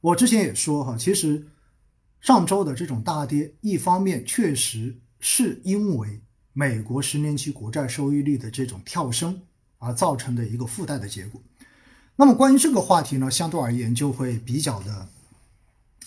[0.00, 1.46] 我之前也说哈，其实
[2.20, 6.20] 上周的这种大跌，一方面确实是因为
[6.52, 9.42] 美国十年期国债收益率的这种跳升
[9.78, 11.40] 而造成的一个附带的结果。
[12.16, 15.08] 那么关于这个话题呢，相对而言就会比较的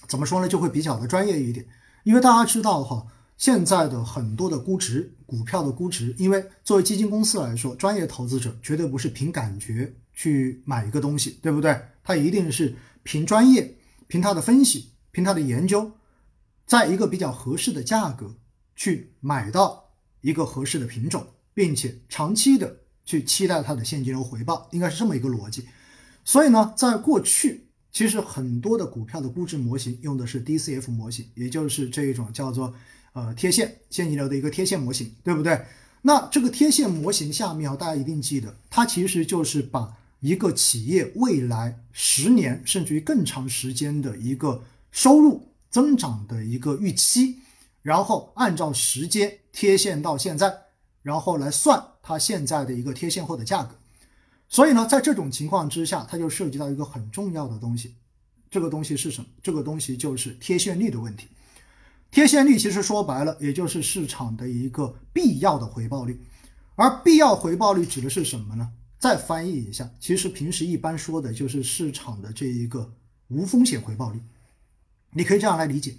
[0.07, 0.47] 怎么说呢？
[0.47, 1.65] 就会比较的专业一点，
[2.03, 3.05] 因为大家知道哈，
[3.37, 11.79] 现在的很多的估值，股票的估值，因为作为基金公司来说，专业投资者绝对不是凭感觉去买一个东西，对不对？
[12.03, 13.75] 他一定是凭专业。
[14.07, 15.91] 凭他的分析，凭他的研究，
[16.65, 18.35] 在一个比较合适的价格
[18.75, 25.67] 去买到一个合适的品种，并且长期的去期待它的现金流回报，应该是这么一个逻辑。
[26.23, 32.73] 所以呢，在过去，其实很多的股票的估值模型用的是 DCF 模型，也就是这一种叫做
[33.13, 35.65] 呃贴现现金流的一个贴现模型，对不对？
[36.01, 39.97] 那这个贴现模型下面啊，大家一定记得，它其实就是把。
[40.23, 47.39] 一个企业未来十年甚至于更长时间的一个收入增长的一个预期，
[47.81, 50.55] 然后按照时间贴现到现在，
[51.01, 53.75] 然后来算它现在的一个贴现后的价格。
[54.47, 57.95] 所以呢，在这种情况之下，它就涉及到一个很重要的东西，
[58.49, 59.27] 这个东西是什么？
[59.41, 61.27] 这个东西就是贴现率的问题。
[62.11, 66.23] 贴现率其实说白了，也就是市场的一个必要的回报率。
[66.75, 68.71] 而必要回报率指的是什么呢？
[69.03, 72.89] 再翻译一下，其实平时一般说的就是市场的这一个
[73.27, 74.21] 无风险回报率，
[75.11, 75.97] 你可以这样来理解。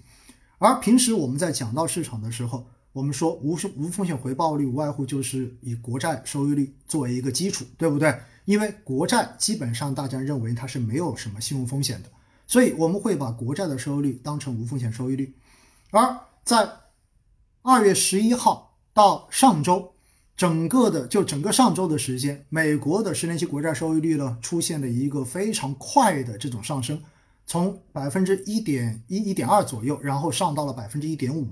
[0.57, 8.19] 而平时我们在讲到市场的时候，我们说无无风险回报率无外乎就是以国债收益率作为一个基础，对不对？
[8.47, 12.09] 因为国债基本上大家认为它是没有什么信用风险的，
[12.47, 15.37] 所以我们会把国债的收益率当成无风险收益率。
[15.91, 16.67] 而在
[17.61, 19.94] 二月十一号到上周。
[20.37, 27.01] 整个的就整个上周的时间，美国的十年期国债收益率呢出现了一个非常快的这种上升，
[27.47, 31.47] 从百分之一点一、一点二左右，然后上到了百分之一点五，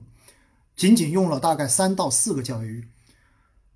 [0.74, 2.84] 仅仅用了大概三到四个交易日。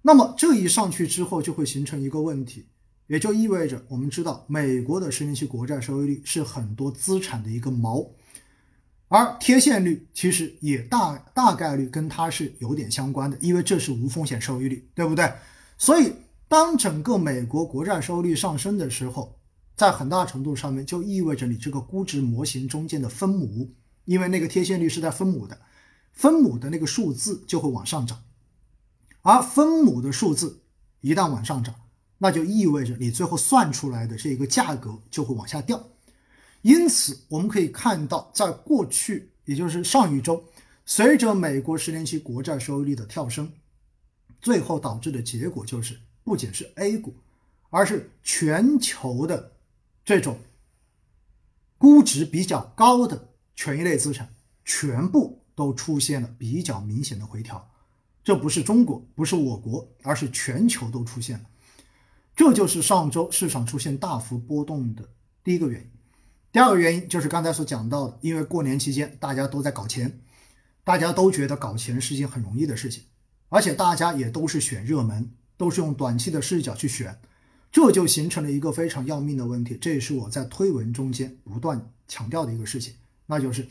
[0.02, 2.66] 那么这一上去之后，就会形成一个问题，
[3.06, 8.08] 也就意味着我们知道，美国的十年期国债收益率是很多资产的一个锚。
[9.08, 15.32] 而贴现率其实也大大概率跟它是有点相关的，因为这是无风险收益率，对不对？
[15.78, 16.12] 所以
[16.48, 19.38] 当整个美国国债收益率上升的时候，
[19.76, 23.70] 在很大程度上面就意味着你这个估值模型中间的分母，
[24.06, 25.56] 因为那个贴现率是在分母的，
[26.12, 28.24] 分母的那个数字就会往上涨，
[29.22, 30.62] 而分母的数字
[31.00, 31.74] 一旦往上涨，
[32.18, 35.80] 那就意味着你最后算出来的这个价格就会往下掉。
[36.66, 40.42] 因此，我们可以看到，在过去，也就是上一周，
[40.84, 43.52] 随着美国十年期国债收益率的跳升，
[44.42, 47.14] 最后导致的结果就是，不仅是 A 股，
[47.70, 49.52] 而是全球的
[50.04, 50.40] 这种
[51.78, 54.28] 估值比较高的权益类资产，
[54.64, 57.70] 全部都出现了比较明显的回调。
[58.24, 61.44] 这不是中国，不是我国，而是全球都出现了。
[62.34, 65.08] 这就是上周市场出现大幅波动的
[65.44, 65.90] 第一个原因。
[66.56, 70.20] 第二个原因就是刚才所讲到的，因为过年期间大家都在搞钱，
[70.84, 73.02] 大家都觉得搞钱是一件很容易的事情，
[73.50, 77.20] 而且大家也都是选热门，都是用短期的视角去选，
[77.70, 79.76] 这就形成了一个非常要命的问题。
[79.76, 82.94] 这也是我在推文中间不断强调的一个事情，
[83.26, 83.68] 那就是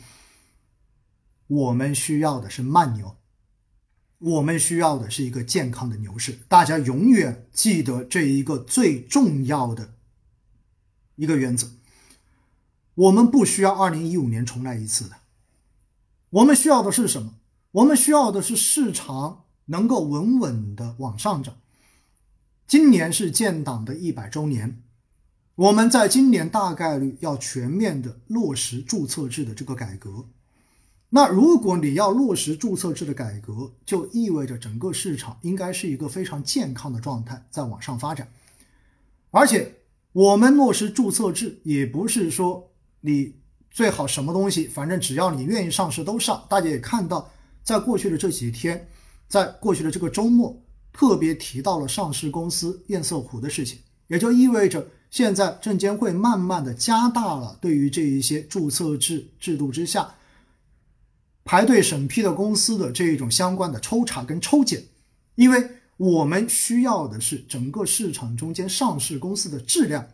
[1.48, 3.18] 我们需要的是慢牛，
[4.20, 6.38] 我们需要的是一个健康的牛市。
[6.48, 9.96] 大家永远记得这一个最重要的
[11.16, 11.72] 一个原则。
[12.96, 15.18] 我们不需要二零一五年重来一次的，
[16.30, 17.34] 我们需要的是什么？
[17.72, 21.58] 我们需要的是市场能够稳稳的往上涨。
[22.66, 24.82] 今年是建党的一百周年，
[25.56, 30.30] 我们在今年大概率要全面的落实注册制的这个改革。
[31.10, 38.32] 那如果你要落实注册制的改革，就意味着整个市场应该是一个非常健康的状态在往上发展。
[39.32, 39.76] 而且
[40.14, 42.72] 我们落实注册制也不是说。
[43.06, 43.36] 你
[43.70, 46.44] 最好什么东西，反正只要你愿意上市都上。
[46.50, 47.30] 大家也看到，
[47.62, 48.90] 在过去的这几天，
[49.28, 50.60] 在过去的这个周末，
[50.92, 60.16] 特别提到了上市公司堰塞湖的事情，也就意味着现在证监会慢慢的加大了对于这一些注册制制度之下
[61.44, 64.84] 排队审批的公司的这一种相关的抽查跟抽检，
[65.36, 70.08] 因为我们需要的是整个市场中间上市公司的质量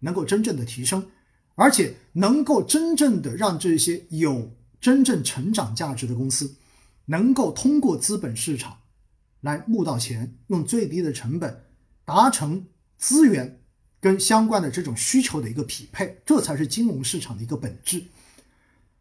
[0.00, 1.06] 能够真正的提升。
[1.54, 6.56] 而且能够真正的让这些有真正成长价值的公司，
[7.06, 8.78] 能够通过资本市场
[9.40, 11.64] 来募到钱，用最低的成本
[12.04, 12.66] 达成
[12.98, 13.60] 资源，
[14.00, 18.04] 跟相关的这种需求的一个匹配，这才是金融市场的一个本质，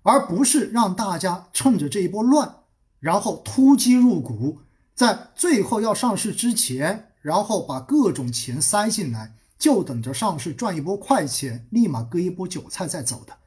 [0.02, 2.58] 而不是让大家趁着这一波乱，
[3.00, 4.60] 然后突击入股，
[4.94, 9.34] 在最后要上市之前，然后把各种钱塞进来，
[9.64, 13.38] 就等着上市赚一波快钱，立马割一波韭菜再走的。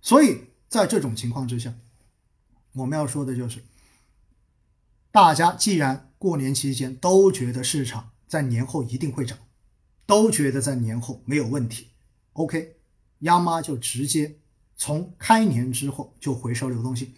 [0.00, 1.74] 所以在这种情况之下，
[2.74, 3.64] 我们要说的就是，
[5.10, 9.36] 大家既然过年期间都觉得市场在年后一定会涨。
[10.06, 11.88] 都觉得在年后没有问题
[12.34, 12.76] ，OK，
[13.20, 14.38] 央妈就直接
[14.76, 17.14] 从开年之后就回收流动性，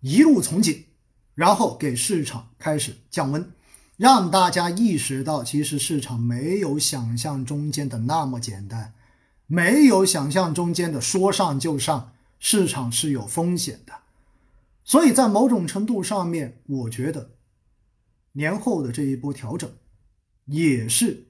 [0.00, 0.84] 一路从紧，
[1.34, 3.50] 然后给市场开始降温，
[3.96, 8.92] 让大家意识到其实市场没有想象中间的那么简单，
[9.46, 13.92] 没有想象中间的说上就上，市场是有风险的，
[14.84, 17.30] 所以在某种程度上面，我觉得
[18.32, 19.70] 年后的这一波调整
[20.44, 21.28] 也是。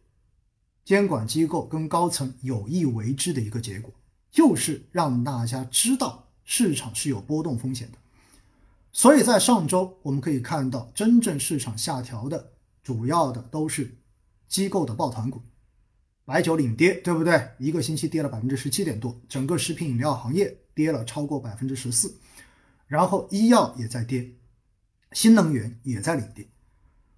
[0.85, 3.93] 监管机构跟高层有意为之的一个结果，
[4.31, 7.99] 就是让大家知道市场是有波动风险的。
[8.93, 12.53] 所以在上周，我们可以看到，真正市场下调的
[12.87, 13.93] 主要的都是
[14.47, 15.43] 机构的抱团股，
[16.25, 17.51] 白酒领跌，对不对？
[17.59, 22.17] 一个星期跌了百分之十七点多，整个食品饮料行业跌了超过百分之十四，
[22.87, 24.31] 然后医药也在跌，
[25.11, 26.47] 新能源也在领跌。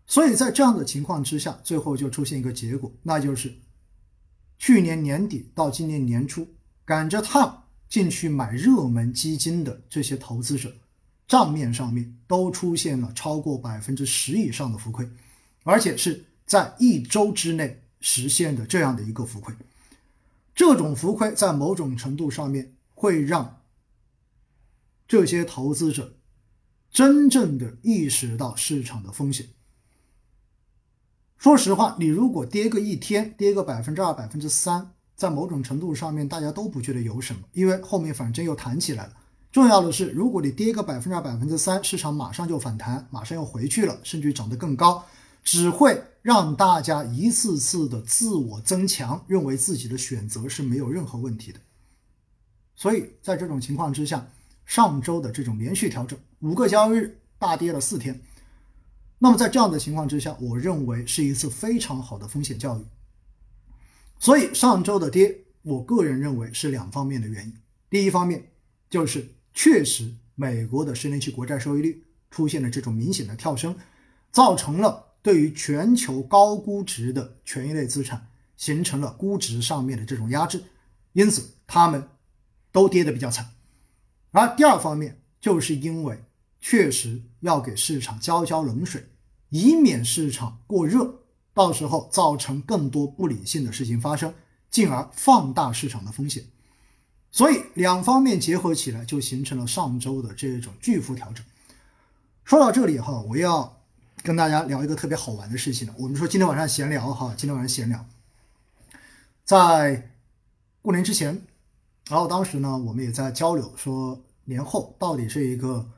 [0.07, 3.55] 所以在这样的情况之下，最后就出现一个结果，那就是
[4.59, 6.49] 去年年底到今年年初
[6.87, 10.75] 赶着趟进去买热门基金的这些投资者，
[11.27, 15.07] 账面上面都出现了超过百分之十以上的浮亏，
[15.69, 19.55] 而且是在一周之内实现的这样的一个浮亏。
[20.55, 23.61] 这种浮亏在某种程度上面会让
[25.07, 26.17] 这些投资者
[26.91, 29.49] 真正的意识到市场的风险。
[31.37, 39.13] 说实话，你如果跌个一天，跌个百分之二、百分之三，在某种程度上面，大家都不觉得有什么，因为后面反正又弹起来了。
[39.53, 45.05] 重要的是，如果你跌个百分之二、百分之三，市场马上就反弹，马上又回去了，甚至涨得更高，
[45.43, 51.61] 只会让大家一次次的自我增强，认为自己的选择是没有任何问题的。
[52.77, 54.29] 所以在这种情况之下，
[54.67, 58.21] 上周的这种连续调整，五个交易日大跌了四天。
[59.19, 62.85] 那么在这样的情况之下，我认为是一次非常好的风险教育。
[64.19, 67.55] 所以上周的跌，我个人认为是两方面的原因。
[67.91, 68.51] 第一方面
[68.91, 73.75] 就是确实美国的十年期国债收益率出现了这种明显的跳升，
[74.31, 80.63] 造成了对于全球高估值的权益类资产形成了估值上面的这种压制，
[81.13, 82.09] 因此它们
[82.73, 83.51] 都跌得比较惨。
[84.31, 86.23] 而第二方面就是因为。
[86.61, 89.07] 确实要给市场浇浇冷水，
[89.51, 91.21] 以免市场过热，
[91.55, 94.35] 到时候造成更多不理性的事情发生，
[94.69, 96.43] 进而放大市场的风险。
[97.31, 101.47] 所以两方面结合起来，就形成了上周的这种巨幅调整。
[102.43, 103.78] 说到这里哈，我要
[104.23, 105.95] 跟大家聊一个特别好玩的事情了。
[105.99, 108.07] 我们说今天晚上闲聊哈，今天晚上闲聊，
[109.45, 110.11] 在
[110.83, 111.43] 过年之前，
[112.09, 115.91] 然后当时呢，我们也在交流说年后到底是一个。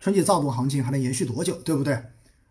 [0.00, 2.00] 春季躁动行情还能延续多久，对不对？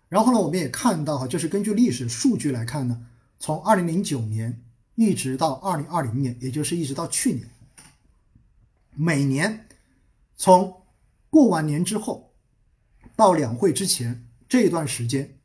[0.10, 3.08] 然后呢，我们也看到哈，就是根据历史数据来看呢，
[3.40, 4.62] 从二零零九年
[4.96, 7.48] 一直到二零二零年，也就是一直到去年，
[8.96, 9.66] 每年
[10.36, 10.82] 从
[11.30, 12.34] 过完年之后
[13.16, 15.38] 到两会之前这一段时间，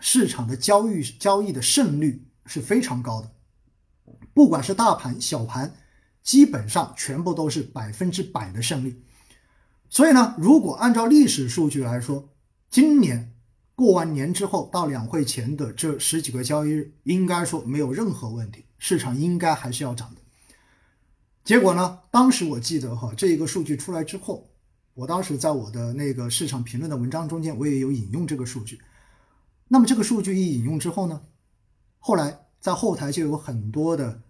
[0.00, 3.32] 市场的交易交易的胜率是非常高的，
[4.32, 5.74] 不管是大盘小盘，
[6.22, 9.02] 基本上全部都是百分之百的胜率。
[9.88, 12.28] 所以呢，如果按照历史数据来说，
[12.70, 13.32] 今年
[13.74, 20.20] 过完年之后到两会前的这十几个交易日，应该说没有任何问题，市场应该还是要涨的。
[21.44, 24.48] 结果呢，当时我记得哈，这一个数据出来之后，
[24.96, 28.80] 我当时在我的那个市场评论的文章中间，我也有引用这个数据。
[29.68, 31.20] 那么这个数据一引用之后呢，
[31.98, 34.22] 后来在后台就有很多的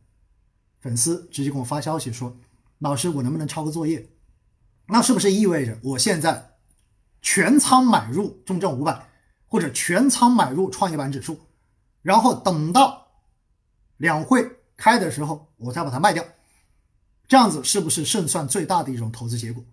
[0.80, 2.36] 粉丝直接给我发消息说
[2.80, 4.10] ：“老师，我能不能抄个作业？”
[4.88, 6.56] 那是不是意味着我现在
[7.22, 9.08] 全仓买入中证五百，
[9.46, 11.38] 或者全仓买入创业板指数，
[12.02, 13.06] 然后等到
[13.98, 16.24] 两会开的时候，我再把它卖掉？
[17.28, 19.64] 这样子是不是胜算最大的一种投资结果？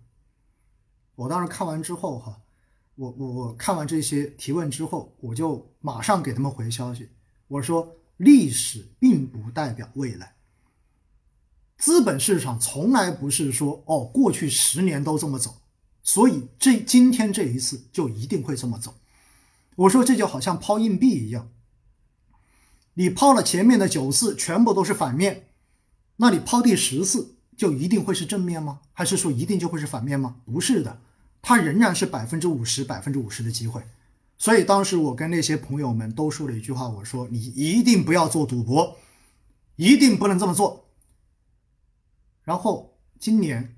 [1.14, 2.40] 我当时看完之后，哈，
[2.96, 7.10] 我我我看完这些提问之后，我就马上给他们回消息，
[7.48, 10.34] 我说历史并不代表未来。
[11.76, 15.56] 资本市场从来不是说哦，过去十年都这么走，
[16.02, 18.94] 所以这今天这一次就一定会这么走。
[19.76, 21.50] 我说这就好像抛硬币一样，
[22.94, 25.48] 你抛了前面的九次全部都是反面，
[26.16, 28.80] 那你抛第十次就一定会是正面吗？
[28.92, 30.36] 还是说一定就会是反面吗？
[30.44, 31.00] 不是的，
[31.42, 33.82] 它仍然是百分之五十、百分之五十的机会。
[34.36, 38.96] 所以当时我跟那些朋友们都说了一句话，我说你一定不要做赌博，
[39.76, 40.88] 一定不能这么做。
[42.42, 43.76] 然后今年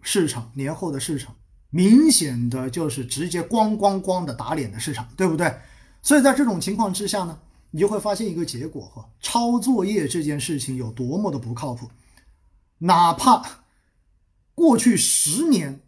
[0.00, 1.34] 市场年后的市场
[1.70, 5.54] 明显的就是直接咣咣咣的打脸的市场，对不对？
[6.02, 7.38] 所以在这种情况之下呢？
[7.74, 11.88] 你就会发现一个结果哈，抄作业这件事情有多么的不靠谱。
[12.82, 13.64] 哪怕
[14.54, 15.82] 过去十年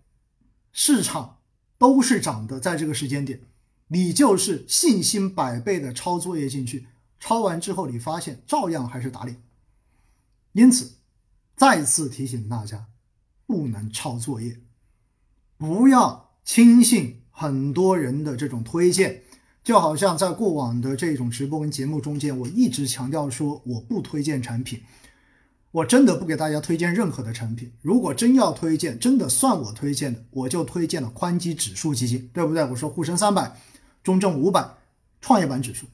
[0.73, 1.39] 市场
[1.79, 3.41] 都是涨的，在这个时间点，
[3.89, 6.87] 你就是信心百倍的抄作业进去，
[7.19, 9.43] 抄完之后你发现照样还是打脸。
[10.53, 10.99] 因此，
[11.57, 12.87] 再次提醒大家，
[13.47, 14.61] 不能抄作业，
[15.57, 19.23] 不要轻信很多人的这种推荐。
[19.65, 24.83] 就好像在过往的这种直播跟节目中间，我一直强调说我不推荐产品，
[25.75, 27.73] 我真的不给大家推荐任何的产品。
[27.83, 32.64] 如果真要推荐，真的算我推荐的，我就推荐了宽基指数基金，对不对？
[32.66, 33.57] 我说沪深三百、
[34.00, 34.64] 中证五百、
[35.21, 35.87] 创业板指数，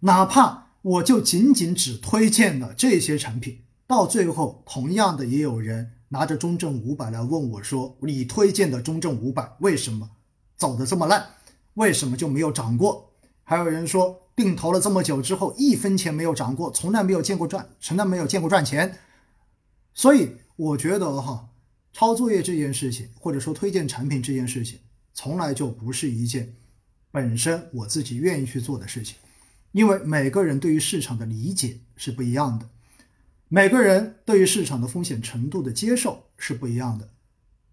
[0.00, 10.08] 哪怕我就仅仅只推荐了这些产品，到最后同样的也有人拿着中证五百来问我说，你推荐的中证五百为什么
[10.56, 11.26] 走的这么烂？
[11.74, 13.07] 为什么就没有涨过？
[13.50, 18.98] 还有人说定投了这么久之后一分钱没有涨过，从来没有见过赚，从来没有见过赚钱。
[19.94, 21.48] 所以我觉得哈，
[21.90, 24.80] 抄作业这件事情，或者说推荐产品这件事情，
[25.14, 26.56] 从来就不是一件
[27.10, 29.16] 本身我自己愿意去做的事情。
[29.72, 32.68] 因为每个人对于市场的理解是不一样的，
[33.48, 37.08] 每个人对于市场的风险程度的接受是不一样的，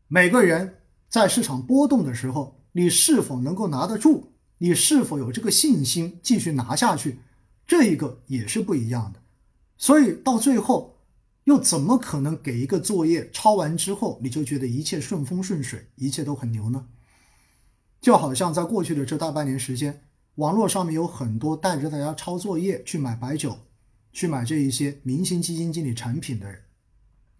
[0.08, 0.76] 每个人
[1.10, 2.62] 在市场波动的时候。
[2.78, 4.35] 你是否能够拿得住？
[4.58, 7.20] 你是否有这个信心继续拿下去？
[7.68, 9.20] 这一个也是不一样的。
[9.78, 10.98] 所以到最后，
[11.44, 16.86] 又怎么可能给一个作业抄完之后，你就觉得一切顺风顺水，一切都很牛呢？
[18.00, 20.04] 就好像在过去的这大半年时间，
[20.36, 23.58] 网络上面有很多带着大家抄作业去买白酒、
[24.14, 26.62] 去买这一些明星基金经理产品的人。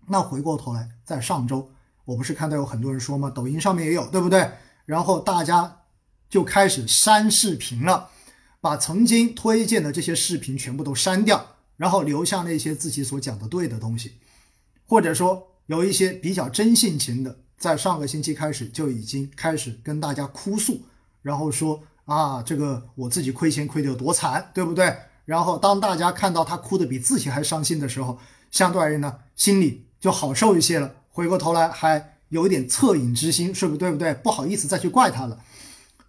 [0.08, 1.70] 那回过头来，在上周，
[2.04, 3.30] 我不是看到有很多人说吗？
[3.30, 4.52] 抖音上面也有，对不对？
[4.86, 5.82] 然后大家
[6.36, 8.10] 就开始删视频了，
[8.60, 14.16] 把曾经推荐的这些视频全部都删掉，然后留下那些自己所讲的对的东西，
[14.86, 20.82] 或者说有一些比较真性情的，在上个星期开始就已经开始跟大家哭诉，
[21.22, 24.94] 然后说啊，这个我自己亏钱亏得有多惨，对不对？
[25.24, 28.20] 然后当大家看到他哭得比自己还伤心的时候，
[28.52, 32.12] 相对而言呢，心里就好受一些了，回过头来还。
[32.30, 34.12] 有一点恻隐之心，是不是对不对？
[34.16, 35.40] 不好意思再去怪他了。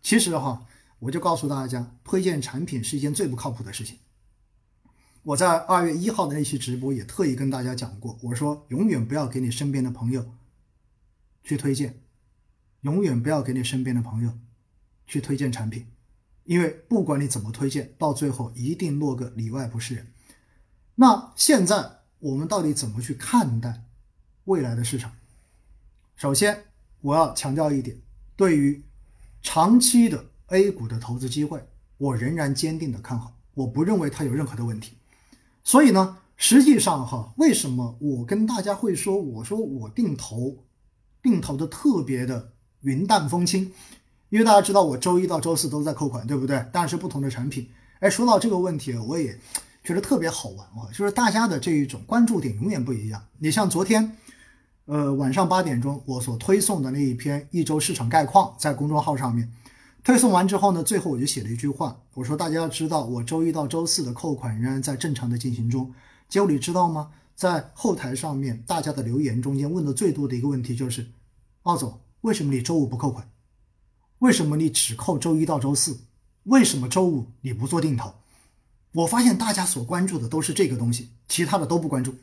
[0.06, 0.64] 其实哈，
[1.00, 3.98] 我就告诉大家，推荐产品是一件最不靠谱的事情。
[5.24, 10.32] 我在二月一号的那期直播也特意跟大家讲过，我说永远不要给你身边的朋友
[11.42, 11.98] 去推荐，
[12.82, 14.38] 永远不要给你身边的朋友
[15.08, 15.88] 去推荐产品，
[16.44, 20.06] 因为不管你怎么推荐，到最后一定落个里外不是人。
[20.94, 23.82] 那现在我们到底怎么去看待
[24.44, 25.10] 未来的市场？
[26.14, 26.66] 首先，
[27.00, 28.00] 我要强调一点，
[28.36, 28.84] 对于
[29.42, 31.62] 长期的 A 股的投资机会，
[31.98, 34.94] 我仍然坚定的看好，我不认为它有任何的问题。
[35.62, 40.64] 所以呢，实际上哈，为什么我跟大家会说，我说我定投，
[41.22, 42.52] 定投的特别的
[42.82, 43.72] 云淡风轻，
[44.28, 46.64] 因为大家知道我周一到周四都在扣款，对不对？
[46.72, 47.68] 但是不同的产品。
[48.00, 49.38] 哎，说到这个问题，我也
[49.82, 53.24] 觉得特别好玩啊，就是大家的这一种关注点永远不一样。
[53.38, 54.16] 你像昨天。
[54.86, 59.52] 呃，晚上八点钟，我所推送的那一篇一周市场概况在公众号上面
[60.04, 65.92] 推送完之后呢，最后我就写了一句话，我说大家要知道，我周一到周四的扣款仍然在正常的进行中。
[66.28, 67.10] 结果你知道吗？
[67.34, 71.10] 在后台上面，大家的留言中间问的最多的一个问题就是，
[71.62, 73.28] 奥总，为什么你周五不扣款？
[74.20, 75.98] 为什么你只扣周一到周四？
[76.44, 78.14] 为什么周五你不做定投？
[78.92, 82.14] 我发现大家所关注的都是这个东西，其他的都不关注。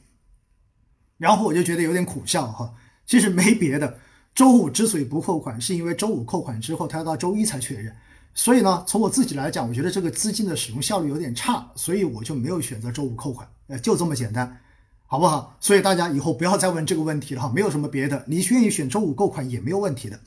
[1.23, 2.73] 然后我就觉得有点苦笑哈，
[3.05, 3.97] 其实没别的，
[4.35, 7.95] 周五之所以不扣款，是因为周五扣款之后，他要到周一才确认，
[8.33, 14.59] 所以呢，从我自己来讲，我觉得这个资金的使用效率有点差，所以我就没有选择周五扣款，呃，就这么简单，
[15.05, 15.55] 好不好？
[15.61, 20.19] 所以大家以后不要再问这个问题了哈，没有什么别的，你愿意选周五扣款也没有问题的。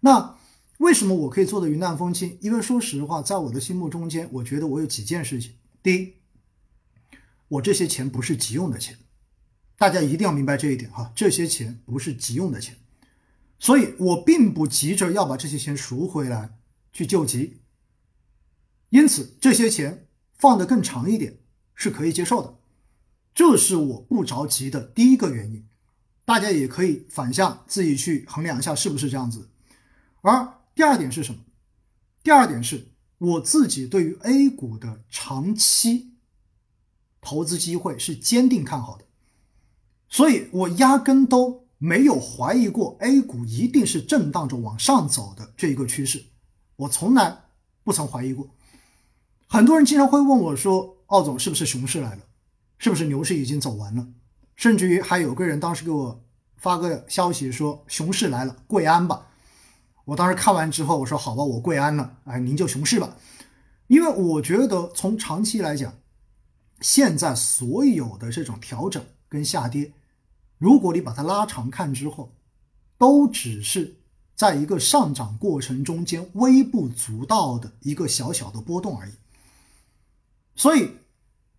[0.00, 0.34] 那
[0.78, 2.36] 为什么我可以做的云淡风轻？
[2.40, 5.52] 因为说实话，在我的心目中间，我觉得我有几件事情，
[5.84, 6.14] 第一，
[7.46, 8.98] 我这些钱不是急用的钱。
[9.76, 12.76] 大家一定要明白这一点哈，这些钱不是急用的钱，
[13.58, 16.58] 所以我并不急着要把这些钱赎回来
[16.92, 17.60] 去救急，
[18.88, 21.38] 因此这些钱放得更长一点
[21.74, 22.58] 是可以接受的，
[23.34, 25.66] 这是我不着急的第一个原因。
[26.24, 29.48] 大家也可以反向自己去衡量一下是不是这样子。
[30.22, 31.40] 而第二点是什么？
[32.24, 36.14] 第二点是我自己对于 A 股的长期
[37.20, 39.05] 投资机会是坚定看好的，
[40.08, 46.24] 所以我压根都没有怀疑过 A 股一定是震荡着往上走的这一个趋势，
[46.76, 47.36] 我从来
[47.84, 48.48] 不曾怀疑过。
[49.46, 52.18] 很多人经常会问我说：“奥总，是不是熊市来了？
[52.78, 54.06] 是不是牛市已经走完了？”
[54.56, 56.24] 甚至于还有个人当时给我
[56.56, 59.26] 发个消息说：“熊市来了，跪安吧。”
[60.06, 63.16] 我当时看完之后，我说：“好吧，我跪安了，哎，您就熊市吧。”
[63.88, 65.92] 因为我觉得从长期来讲，
[66.80, 69.04] 现在所有的这种调整
[69.36, 69.92] 跟下跌，
[70.56, 72.32] 如果你把它拉长看之后，
[72.96, 73.96] 都只是
[74.34, 79.12] 在一个上涨过程中间微不足道的一个小小的波动而已。
[80.54, 80.92] 所以，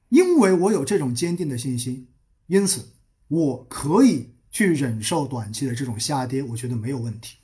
[0.10, 2.07] 因为我有这种坚定的信心。
[2.48, 2.88] 因此，
[3.27, 7.38] 我可以去忍受短期的这种下跌，我觉得没有问题。